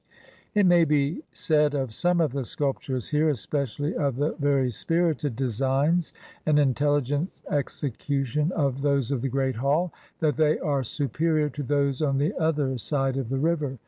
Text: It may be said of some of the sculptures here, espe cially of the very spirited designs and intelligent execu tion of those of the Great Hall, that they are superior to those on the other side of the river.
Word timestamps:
It 0.55 0.65
may 0.65 0.83
be 0.83 1.21
said 1.31 1.75
of 1.75 1.93
some 1.93 2.21
of 2.21 2.31
the 2.31 2.43
sculptures 2.43 3.09
here, 3.09 3.27
espe 3.29 3.65
cially 3.65 3.93
of 3.93 4.15
the 4.15 4.31
very 4.39 4.71
spirited 4.71 5.35
designs 5.35 6.11
and 6.43 6.57
intelligent 6.57 7.43
execu 7.51 8.25
tion 8.25 8.51
of 8.53 8.81
those 8.81 9.11
of 9.11 9.21
the 9.21 9.29
Great 9.29 9.57
Hall, 9.57 9.93
that 10.19 10.37
they 10.37 10.57
are 10.57 10.83
superior 10.83 11.49
to 11.51 11.61
those 11.61 12.01
on 12.01 12.17
the 12.17 12.33
other 12.39 12.79
side 12.79 13.15
of 13.15 13.29
the 13.29 13.37
river. 13.37 13.77